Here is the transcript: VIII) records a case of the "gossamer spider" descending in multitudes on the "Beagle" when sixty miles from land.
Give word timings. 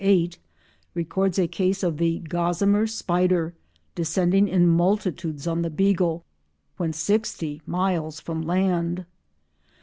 VIII) 0.03 0.31
records 0.95 1.37
a 1.37 1.47
case 1.47 1.83
of 1.83 1.97
the 1.97 2.17
"gossamer 2.21 2.87
spider" 2.87 3.53
descending 3.93 4.47
in 4.47 4.67
multitudes 4.67 5.45
on 5.45 5.61
the 5.61 5.69
"Beagle" 5.69 6.25
when 6.77 6.91
sixty 6.91 7.61
miles 7.67 8.19
from 8.19 8.41
land. 8.41 9.05